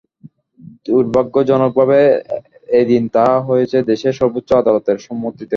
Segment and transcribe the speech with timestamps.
[0.85, 1.99] দুর্ভাগ্যজনকভাবে
[2.79, 5.49] এদিন তা হয়েছে দেশের সর্বোচ্চ আদালতের সম্মতিতে।